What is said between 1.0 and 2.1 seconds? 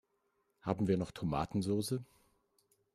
Tomatensoße?